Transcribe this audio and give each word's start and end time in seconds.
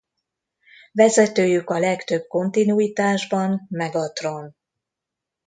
Vezetőjük 0.91 1.69
a 1.69 1.79
legtöbb 1.79 2.27
kontinuitásban 2.27 3.67
Megatron. 3.69 4.55